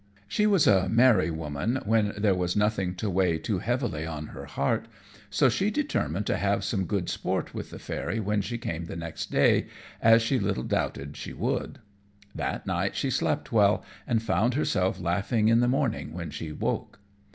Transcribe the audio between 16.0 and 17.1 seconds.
when she woke.